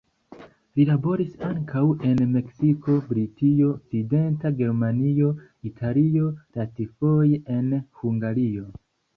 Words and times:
Li 0.77 0.85
laboris 0.89 1.33
ankaŭ 1.47 1.83
en 2.11 2.23
Meksiko, 2.37 2.95
Britio, 3.11 3.69
Okcidenta 3.75 4.53
Germanio, 4.63 5.29
Italio, 5.73 6.33
lastfoje 6.59 7.43
en 7.59 7.73
Hungario. 8.03 8.69